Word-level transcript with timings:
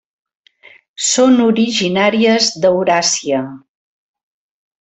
Són 1.07 1.37
originàries 1.43 2.49
d'Euràsia. 2.65 3.45